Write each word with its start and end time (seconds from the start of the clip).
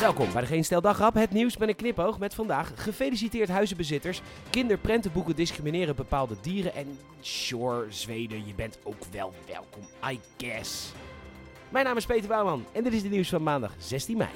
Welkom 0.00 0.32
bij 0.32 0.40
de 0.40 0.46
Geen 0.46 0.64
Stel 0.64 0.80
Dagrap, 0.80 1.14
het 1.14 1.30
nieuws 1.30 1.56
met 1.56 1.68
een 1.68 1.76
knipoog 1.76 2.18
met 2.18 2.34
vandaag 2.34 2.72
gefeliciteerd 2.74 3.48
huizenbezitters, 3.48 4.22
kinderprentenboeken 4.50 5.36
discrimineren 5.36 5.96
bepaalde 5.96 6.34
dieren 6.40 6.74
en 6.74 6.98
sure, 7.20 7.86
Zweden, 7.88 8.46
je 8.46 8.54
bent 8.54 8.78
ook 8.82 9.04
wel 9.10 9.32
welkom, 9.46 9.82
I 10.10 10.20
guess. 10.36 10.92
Mijn 11.68 11.84
naam 11.84 11.96
is 11.96 12.06
Peter 12.06 12.28
Bouwman 12.28 12.64
en 12.72 12.82
dit 12.82 12.92
is 12.92 13.02
de 13.02 13.08
nieuws 13.08 13.28
van 13.28 13.42
maandag 13.42 13.72
16 13.78 14.16
mei. 14.16 14.30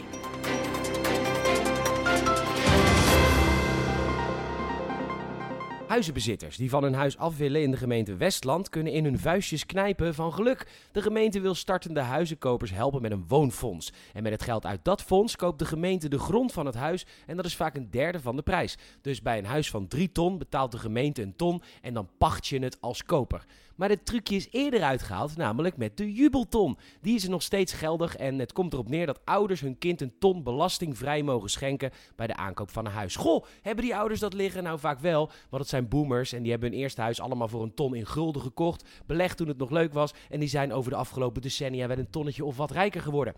Huizenbezitters 5.87 6.57
die 6.57 6.71
van 6.71 6.83
hun 6.83 6.95
huis 6.95 7.17
af 7.17 7.37
willen 7.37 7.63
in 7.63 7.71
de 7.71 7.77
gemeente 7.77 8.17
Westland 8.17 8.69
kunnen 8.69 8.93
in 8.93 9.05
hun 9.05 9.19
vuistjes 9.19 9.67
knijpen 9.67 10.15
van 10.15 10.33
geluk. 10.33 10.67
De 10.93 11.03
gemeente 11.03 11.41
wil 11.41 11.55
startende 11.55 12.01
huizenkopers 12.01 12.71
helpen 12.71 13.03
met 13.03 13.13
een 13.13 13.25
woonfonds. 13.29 13.93
En 14.13 14.23
met 14.23 14.33
het 14.33 14.43
geld 14.43 14.67
uit 14.67 14.85
dat 14.85 15.03
fonds 15.03 15.37
koopt 15.37 15.59
de 15.59 15.65
gemeente 15.65 16.09
de 16.09 16.19
grond 16.19 16.53
van 16.53 16.67
het 16.67 16.75
huis 16.75 17.07
en 17.27 17.37
dat 17.37 17.45
is 17.45 17.57
vaak 17.57 17.75
een 17.75 17.91
derde 17.91 18.21
van 18.21 18.37
de 18.37 18.43
prijs. 18.43 18.77
Dus 19.01 19.23
bij 19.23 19.39
een 19.39 19.45
huis 19.45 19.71
van 19.71 19.87
3 19.89 20.13
ton 20.13 20.39
betaalt 20.39 20.73
de 20.73 20.79
gemeente 20.79 21.23
een 21.23 21.37
ton 21.37 21.63
en 21.83 21.95
dan 21.95 22.09
pacht 22.19 22.47
je 22.47 22.59
het 22.59 22.81
als 22.81 23.03
koper. 23.03 23.45
Maar 23.75 23.89
het 23.89 24.07
trucje 24.07 24.37
is 24.37 24.49
eerder 24.51 24.83
uitgehaald, 24.83 25.37
namelijk 25.37 25.77
met 25.77 25.97
de 25.97 26.13
jubelton. 26.13 26.79
Die 27.01 27.15
is 27.15 27.25
er 27.25 27.31
nog 27.31 27.43
steeds 27.43 27.73
geldig 27.73 28.17
en 28.17 28.39
het 28.39 28.53
komt 28.53 28.73
erop 28.73 28.89
neer 28.89 29.07
dat 29.07 29.21
ouders 29.25 29.61
hun 29.61 29.79
kind 29.79 30.01
een 30.01 30.13
ton 30.19 30.43
belastingvrij 30.43 31.23
mogen 31.23 31.51
schenken 31.51 31.91
bij 32.17 32.27
de 32.27 32.37
aankoop 32.37 32.71
van 32.71 32.87
een 32.87 32.93
huis. 32.93 33.17
Goh, 33.17 33.45
hebben 33.63 33.85
die 33.85 33.97
ouders 33.97 34.21
dat 34.21 34.35
liggen? 34.35 34.63
Nou 34.63 34.79
vaak 34.79 34.99
wel, 34.99 35.31
want 35.49 35.63
het 35.63 35.69
zijn 35.69 35.89
boomers 35.89 36.33
en 36.33 36.43
die 36.43 36.51
hebben 36.51 36.71
hun 36.71 36.79
eerste 36.79 37.01
huis 37.01 37.21
allemaal 37.21 37.49
voor 37.49 37.63
een 37.63 37.75
ton 37.75 37.95
in 37.95 38.07
gulden 38.07 38.43
gekocht, 38.43 38.89
belegd 39.07 39.37
toen 39.37 39.49
het 39.49 39.59
nog 39.59 39.71
leuk 39.71 39.93
was 39.93 40.13
en 40.29 40.41
die 40.41 40.49
zijn 40.49 40.73
over 40.73 40.91
de 40.91 40.97
afgelopen 40.97 41.43
decennia 41.43 41.87
wel 41.87 41.99
een 41.99 42.11
tonnetje 42.11 42.45
of 42.45 42.57
wat 42.57 42.71
rijker 42.71 43.01
geworden. 43.01 43.35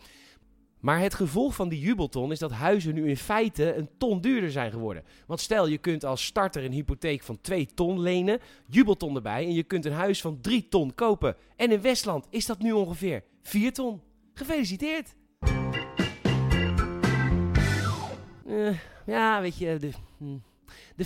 Maar 0.81 1.01
het 1.01 1.15
gevolg 1.15 1.55
van 1.55 1.69
die 1.69 1.81
jubelton 1.81 2.33
is 2.33 2.39
dat 2.39 2.51
huizen 2.51 2.95
nu 2.95 3.09
in 3.09 3.17
feite 3.17 3.75
een 3.75 3.89
ton 3.99 4.21
duurder 4.21 4.51
zijn 4.51 4.71
geworden. 4.71 5.05
Want 5.27 5.41
stel 5.41 5.67
je 5.67 5.79
kunt 5.79 6.05
als 6.05 6.25
starter 6.25 6.65
een 6.65 6.73
hypotheek 6.73 7.23
van 7.23 7.41
2 7.41 7.67
ton 7.75 8.01
lenen, 8.01 8.41
jubelton 8.69 9.17
erbij 9.17 9.45
en 9.45 9.53
je 9.53 9.63
kunt 9.63 9.85
een 9.85 9.93
huis 9.93 10.21
van 10.21 10.41
3 10.41 10.69
ton 10.69 10.95
kopen. 10.95 11.37
En 11.57 11.73
in 11.73 11.81
Westland 11.81 12.27
is 12.31 12.47
dat 12.47 12.59
nu 12.59 12.73
ongeveer 12.73 13.23
4 13.43 13.73
ton. 13.73 14.01
Gefeliciteerd! 14.35 15.15
Uh, 18.47 18.79
ja, 19.07 19.41
weet 19.41 19.59
je, 19.59 19.77
de, 19.79 19.91
hm, 20.19 20.39
de, 20.97 21.05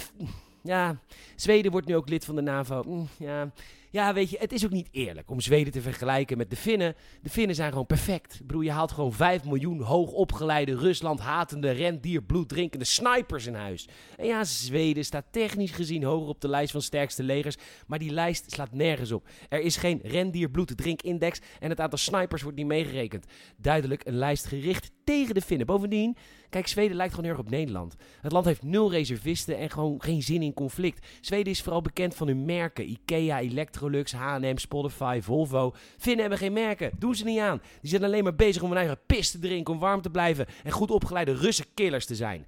ja, 0.62 1.00
Zweden 1.36 1.70
wordt 1.70 1.86
nu 1.86 1.96
ook 1.96 2.08
lid 2.08 2.24
van 2.24 2.34
de 2.34 2.42
NAVO. 2.42 2.82
Hm, 2.82 3.24
ja, 3.24 3.52
ja, 3.90 4.14
weet 4.14 4.30
je, 4.30 4.36
het 4.38 4.52
is 4.52 4.64
ook 4.64 4.70
niet 4.70 4.88
eerlijk 4.90 5.30
om 5.30 5.40
Zweden 5.40 5.72
te 5.72 5.80
vergelijken 5.80 6.36
met 6.36 6.50
de 6.50 6.56
Finnen. 6.56 6.94
De 7.22 7.30
Finnen 7.30 7.56
zijn 7.56 7.70
gewoon 7.70 7.86
perfect. 7.86 8.34
Ik 8.34 8.46
bedoel, 8.46 8.62
je 8.62 8.70
haalt 8.70 8.92
gewoon 8.92 9.12
5 9.12 9.44
miljoen 9.44 9.80
hoogopgeleide, 9.80 10.76
Rusland 10.76 11.20
hatende, 11.20 11.70
rendier, 11.70 12.22
bloeddrinkende 12.22 12.84
snipers 12.84 13.46
in 13.46 13.54
huis. 13.54 13.88
En 14.16 14.26
ja, 14.26 14.44
Zweden 14.44 15.04
staat 15.04 15.26
technisch 15.30 15.70
gezien 15.70 16.02
hoger 16.02 16.28
op 16.28 16.40
de 16.40 16.48
lijst 16.48 16.72
van 16.72 16.82
sterkste 16.82 17.22
legers, 17.22 17.56
maar 17.86 17.98
die 17.98 18.12
lijst 18.12 18.52
slaat 18.52 18.72
nergens 18.72 19.12
op. 19.12 19.28
Er 19.48 19.60
is 19.60 19.76
geen 19.76 20.00
rendier 20.02 20.50
bloeddrinkindex 20.50 21.40
en 21.60 21.70
het 21.70 21.80
aantal 21.80 21.98
snipers 21.98 22.42
wordt 22.42 22.56
niet 22.56 22.66
meegerekend. 22.66 23.26
Duidelijk 23.56 24.06
een 24.06 24.16
lijst 24.16 24.46
gericht 24.46 24.90
tegen 25.04 25.34
de 25.34 25.40
Finnen. 25.40 25.66
Bovendien, 25.66 26.16
kijk, 26.48 26.66
Zweden 26.66 26.96
lijkt 26.96 27.14
gewoon 27.14 27.28
heel 27.30 27.38
erg 27.38 27.46
op 27.46 27.52
Nederland. 27.52 27.96
Het 28.20 28.32
land 28.32 28.44
heeft 28.44 28.62
nul 28.62 28.90
reservisten 28.90 29.58
en 29.58 29.70
gewoon 29.70 30.02
geen 30.02 30.22
zin 30.22 30.42
in 30.42 30.54
conflict. 30.54 31.06
Zweden 31.20 31.52
is 31.52 31.62
vooral 31.62 31.82
bekend 31.82 32.14
van 32.14 32.26
hun 32.26 32.44
merken. 32.44 32.90
Ikea, 32.90 33.40
Electrolux, 33.80 34.12
H&M, 34.12 34.56
Spotify, 34.56 35.20
Volvo. 35.22 35.74
Finnen 35.98 36.20
hebben 36.20 36.38
geen 36.38 36.52
merken. 36.52 36.90
Doen 36.98 37.14
ze 37.14 37.24
niet 37.24 37.38
aan. 37.38 37.60
Die 37.80 37.90
zijn 37.90 38.04
alleen 38.04 38.24
maar 38.24 38.34
bezig 38.34 38.62
om 38.62 38.68
hun 38.68 38.78
eigen 38.78 38.98
pis 39.06 39.30
te 39.30 39.38
drinken, 39.38 39.74
om 39.74 39.80
warm 39.80 40.02
te 40.02 40.10
blijven 40.10 40.46
en 40.64 40.70
goed 40.70 40.90
opgeleide 40.90 41.34
Russen 41.34 41.66
killers 41.74 42.06
te 42.06 42.14
zijn. 42.14 42.46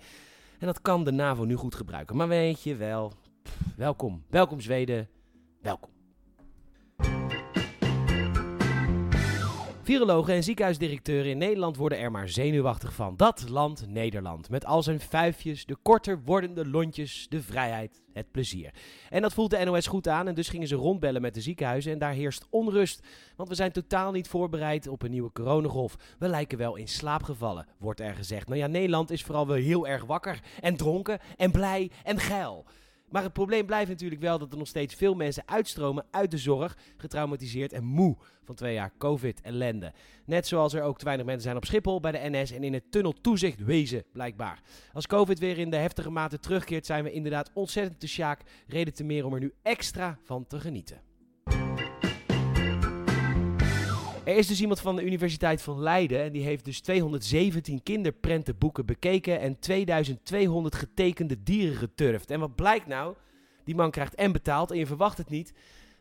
En 0.58 0.66
dat 0.66 0.80
kan 0.80 1.04
de 1.04 1.12
NAVO 1.12 1.44
nu 1.44 1.54
goed 1.54 1.74
gebruiken. 1.74 2.16
Maar 2.16 2.28
weet 2.28 2.62
je 2.62 2.76
wel, 2.76 3.12
welkom. 3.76 4.22
Welkom 4.30 4.60
Zweden. 4.60 5.08
Welkom. 5.60 5.91
Virologen 9.84 10.34
en 10.34 10.42
ziekenhuisdirecteuren 10.42 11.30
in 11.30 11.38
Nederland 11.38 11.76
worden 11.76 11.98
er 11.98 12.10
maar 12.10 12.28
zenuwachtig 12.28 12.92
van. 12.92 13.16
Dat 13.16 13.48
land 13.48 13.84
Nederland. 13.88 14.50
Met 14.50 14.64
al 14.64 14.82
zijn 14.82 15.00
vijfjes, 15.00 15.64
de 15.64 15.76
korter 15.82 16.22
wordende 16.24 16.68
lontjes, 16.68 17.26
de 17.28 17.42
vrijheid, 17.42 18.02
het 18.12 18.30
plezier. 18.30 18.74
En 19.10 19.22
dat 19.22 19.34
voelt 19.34 19.50
de 19.50 19.64
NOS 19.64 19.86
goed 19.86 20.08
aan 20.08 20.28
en 20.28 20.34
dus 20.34 20.48
gingen 20.48 20.68
ze 20.68 20.74
rondbellen 20.74 21.22
met 21.22 21.34
de 21.34 21.40
ziekenhuizen 21.40 21.92
en 21.92 21.98
daar 21.98 22.12
heerst 22.12 22.46
onrust. 22.50 23.06
Want 23.36 23.48
we 23.48 23.54
zijn 23.54 23.72
totaal 23.72 24.12
niet 24.12 24.28
voorbereid 24.28 24.88
op 24.88 25.02
een 25.02 25.10
nieuwe 25.10 25.32
coronagolf. 25.32 25.96
We 26.18 26.28
lijken 26.28 26.58
wel 26.58 26.76
in 26.76 26.88
slaap 26.88 27.22
gevallen, 27.22 27.66
wordt 27.78 28.00
er 28.00 28.14
gezegd. 28.14 28.48
Nou 28.48 28.58
ja, 28.60 28.66
Nederland 28.66 29.10
is 29.10 29.22
vooral 29.22 29.46
wel 29.46 29.56
heel 29.56 29.86
erg 29.86 30.04
wakker 30.04 30.40
en 30.60 30.76
dronken 30.76 31.18
en 31.36 31.50
blij 31.50 31.90
en 32.04 32.18
geil. 32.18 32.64
Maar 33.12 33.22
het 33.22 33.32
probleem 33.32 33.66
blijft 33.66 33.90
natuurlijk 33.90 34.20
wel 34.20 34.38
dat 34.38 34.52
er 34.52 34.58
nog 34.58 34.68
steeds 34.68 34.94
veel 34.94 35.14
mensen 35.14 35.42
uitstromen 35.46 36.04
uit 36.10 36.30
de 36.30 36.38
zorg, 36.38 36.76
getraumatiseerd 36.96 37.72
en 37.72 37.84
moe 37.84 38.16
van 38.44 38.54
twee 38.54 38.74
jaar 38.74 38.92
COVID-ellende. 38.98 39.92
Net 40.24 40.46
zoals 40.46 40.72
er 40.72 40.82
ook 40.82 40.98
te 40.98 41.04
weinig 41.04 41.26
mensen 41.26 41.44
zijn 41.44 41.56
op 41.56 41.64
Schiphol, 41.64 42.00
bij 42.00 42.12
de 42.12 42.30
NS 42.30 42.52
en 42.52 42.64
in 42.64 42.72
het 42.72 42.90
tunneltoezicht 42.90 43.64
wezen, 43.64 44.04
blijkbaar. 44.12 44.60
Als 44.92 45.06
COVID 45.06 45.38
weer 45.38 45.58
in 45.58 45.70
de 45.70 45.76
heftige 45.76 46.10
mate 46.10 46.38
terugkeert, 46.38 46.86
zijn 46.86 47.04
we 47.04 47.12
inderdaad 47.12 47.50
ontzettend 47.54 48.00
te 48.00 48.08
sjaak. 48.08 48.40
Reden 48.66 48.94
te 48.94 49.04
meer 49.04 49.26
om 49.26 49.34
er 49.34 49.40
nu 49.40 49.52
extra 49.62 50.18
van 50.22 50.46
te 50.46 50.60
genieten. 50.60 51.11
Er 54.24 54.36
is 54.36 54.46
dus 54.46 54.60
iemand 54.60 54.80
van 54.80 54.96
de 54.96 55.04
Universiteit 55.04 55.62
van 55.62 55.80
Leiden 55.80 56.22
en 56.22 56.32
die 56.32 56.42
heeft 56.42 56.64
dus 56.64 56.80
217 56.80 57.82
kinderprentenboeken 57.82 58.86
bekeken 58.86 59.40
en 59.40 59.58
2200 59.58 60.74
getekende 60.74 61.42
dieren 61.42 61.76
geturfd. 61.76 62.30
En 62.30 62.40
wat 62.40 62.54
blijkt 62.54 62.86
nou? 62.86 63.14
Die 63.64 63.74
man 63.74 63.90
krijgt 63.90 64.14
en 64.14 64.32
betaald 64.32 64.70
en 64.70 64.78
je 64.78 64.86
verwacht 64.86 65.18
het 65.18 65.28
niet. 65.28 65.52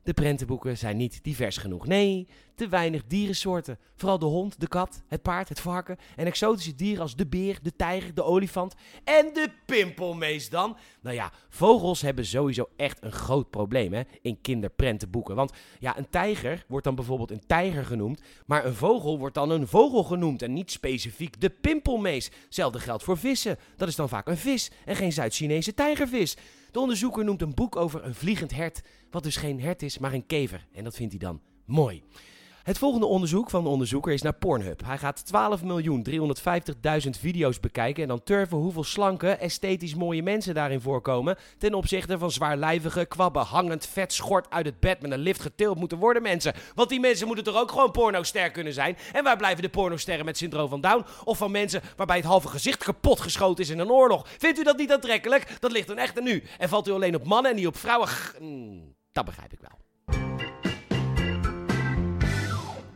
De 0.04 0.14
prentenboeken 0.14 0.78
zijn 0.78 0.98
niet 0.98 1.24
divers 1.24 1.58
genoeg. 1.58 1.88
Nee, 1.88 2.28
te 2.56 2.68
weinig 2.68 3.04
dierensoorten. 3.08 3.80
Vooral 3.96 4.20
de 4.20 4.26
hond, 4.26 4.60
de 4.60 4.68
kat, 4.68 5.04
het 5.08 5.22
paard, 5.22 5.50
het 5.50 5.60
varken 5.60 5.98
en 6.16 6.26
exotische 6.26 6.76
dieren 6.76 7.02
als 7.02 7.16
de 7.16 7.28
beer, 7.28 7.60
de 7.62 7.76
tijger, 7.76 8.14
de 8.14 8.24
olifant 8.24 8.76
en 9.04 9.34
de 9.34 9.50
pimpelmees 9.66 10.50
dan. 10.50 10.78
Nou 11.02 11.16
ja, 11.16 11.32
vogels 11.50 12.02
hebben 12.02 12.26
sowieso 12.26 12.70
echt 12.76 13.04
een 13.04 13.12
groot 13.12 13.50
probleem 13.50 13.94
hè, 13.94 14.02
in 14.22 14.42
kinderprentenboeken. 14.42 15.36
Want 15.36 15.52
ja, 15.80 15.98
een 15.98 16.10
tijger 16.10 16.66
wordt 16.68 16.86
dan 16.86 16.96
bijvoorbeeld 16.96 17.32
een 17.32 17.46
tijger 17.48 17.86
genoemd, 17.86 18.22
maar 18.46 18.66
een 18.66 18.76
vogel 18.76 19.20
wordt 19.20 19.36
dan 19.36 19.50
een 19.50 19.68
vogel 19.68 20.04
genoemd 20.04 20.42
en 20.42 20.54
niet 20.54 20.72
specifiek 20.72 21.42
de 21.42 21.50
pimpelmees. 21.50 22.32
Hetzelfde 22.46 22.80
geldt 22.80 23.04
voor 23.04 23.18
vissen. 23.18 23.58
Dat 23.78 23.88
is 23.88 23.96
dan 23.96 24.10
vaak 24.10 24.28
een 24.28 24.38
vis 24.38 24.72
en 24.86 24.96
geen 24.96 25.12
Zuid-Chinese 25.12 25.74
tijgervis. 25.74 26.38
De 26.72 26.80
onderzoeker 26.80 27.24
noemt 27.24 27.42
een 27.42 27.54
boek 27.54 27.76
over 27.76 28.06
een 28.06 28.16
vliegend 28.16 28.52
hert, 28.52 28.82
wat 29.10 29.24
dus 29.24 29.36
geen 29.36 29.62
hert 29.62 29.82
is, 29.82 29.98
maar 29.98 30.14
een 30.14 30.26
kever. 30.26 30.68
En 30.72 30.84
dat 30.84 30.96
vindt 30.96 31.12
hij 31.12 31.22
dan 31.22 31.42
mooi. 31.66 32.04
Het 32.64 32.78
volgende 32.78 33.06
onderzoek 33.06 33.50
van 33.50 33.64
de 33.64 33.70
onderzoeker 33.70 34.14
is 34.14 34.22
naar 34.22 34.34
Pornhub. 34.34 34.82
Hij 34.86 34.98
gaat 34.98 35.24
12.350.000 37.04 37.10
video's 37.20 37.60
bekijken 37.60 38.04
en 38.04 38.08
dan 38.10 38.24
turven 38.24 38.58
hoeveel 38.58 38.84
slanke, 38.84 39.30
esthetisch 39.30 39.96
mooie 39.96 40.24
mensen 40.24 40.54
daarin 40.54 40.82
voorkomen 40.82 41.38
ten 41.58 41.74
opzichte 41.74 42.18
van 42.18 42.32
zwaarlijvige, 42.32 43.06
kwabben, 43.06 43.44
hangend 43.44 43.88
vet 43.88 44.14
schort 44.14 44.50
uit 44.50 44.66
het 44.66 44.80
bed 44.80 45.02
met 45.02 45.12
een 45.12 45.20
lift 45.20 45.42
getild 45.42 45.78
moeten 45.78 45.98
worden 45.98 46.22
mensen. 46.22 46.54
Want 46.76 46.90
die 46.90 47.00
mensen 47.00 47.28
moeten 47.28 47.46
toch 47.46 47.62
ook 47.62 47.72
gewoon 47.72 47.92
pornoster 47.92 48.52
kunnen 48.52 48.74
zijn? 48.74 48.98
En 49.14 49.24
waar 49.24 49.38
blijven 49.38 49.64
de 49.64 49.70
pornosterren 49.70 50.26
met 50.26 50.38
syndroom 50.38 50.70
van 50.70 50.82
Down? 50.82 51.06
Of 51.24 51.38
van 51.38 51.52
mensen 51.52 51.82
waarbij 51.96 52.18
het 52.18 52.26
halve 52.26 52.48
gezicht 52.48 52.84
kapot 52.84 53.20
geschoten 53.20 53.64
is 53.64 53.70
in 53.70 53.80
een 53.80 53.92
oorlog? 53.92 54.28
Vindt 54.38 54.60
u 54.60 54.64
dat 54.64 54.78
niet 54.78 54.92
aantrekkelijk? 54.92 55.58
Dat 55.60 55.72
ligt 55.72 55.88
dan 55.88 55.98
echt 55.98 56.20
aan 56.20 56.28
u. 56.28 56.44
En 56.58 56.70
valt 56.70 56.88
u 56.88 56.92
alleen 56.92 57.16
op 57.16 57.26
mannen 57.26 57.52
en 57.52 57.58
niet 57.58 57.68
op 57.68 57.78
vrouwen? 57.78 58.10
Mm, 58.40 58.96
dat 59.12 59.26
begrijp 59.26 59.54
ik 59.54 59.60
wel. 59.60 59.91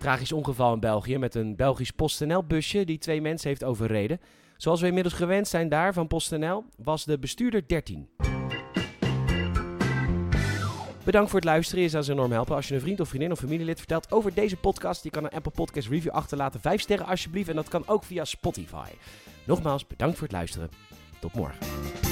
Tragisch 0.05 0.31
ongeval 0.31 0.73
in 0.73 0.79
België 0.79 1.17
met 1.17 1.35
een 1.35 1.55
Belgisch 1.55 1.91
PostNL-busje 1.91 2.85
die 2.85 2.97
twee 2.97 3.21
mensen 3.21 3.49
heeft 3.49 3.63
overreden. 3.63 4.19
Zoals 4.57 4.81
we 4.81 4.87
inmiddels 4.87 5.15
gewend 5.15 5.47
zijn 5.47 5.69
daar 5.69 5.93
van 5.93 6.07
PostNL, 6.07 6.63
was 6.77 7.05
de 7.05 7.19
bestuurder 7.19 7.67
13. 7.67 8.09
Bedankt 11.03 11.29
voor 11.29 11.39
het 11.39 11.49
luisteren. 11.49 11.83
Je 11.83 11.89
zou 11.89 12.03
ze 12.03 12.11
enorm 12.11 12.31
helpen 12.31 12.55
als 12.55 12.67
je 12.67 12.75
een 12.75 12.81
vriend 12.81 12.99
of 12.99 13.07
vriendin 13.07 13.31
of 13.31 13.39
familielid 13.39 13.77
vertelt 13.77 14.11
over 14.11 14.33
deze 14.33 14.57
podcast. 14.57 15.03
Je 15.03 15.09
kan 15.09 15.23
een 15.23 15.29
Apple 15.29 15.51
Podcast 15.51 15.87
review 15.87 16.11
achterlaten. 16.11 16.59
Vijf 16.59 16.81
sterren 16.81 17.05
alsjeblieft. 17.05 17.49
En 17.49 17.55
dat 17.55 17.67
kan 17.67 17.87
ook 17.87 18.03
via 18.03 18.25
Spotify. 18.25 18.89
Nogmaals, 19.45 19.87
bedankt 19.87 20.17
voor 20.17 20.27
het 20.27 20.35
luisteren. 20.35 20.69
Tot 21.19 21.33
morgen. 21.33 22.04